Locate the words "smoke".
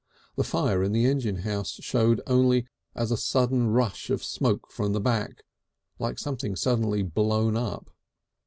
4.23-4.71